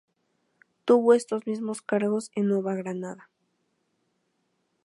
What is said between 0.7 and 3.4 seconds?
Tuvo estos mismo cargos en Nueva Granada.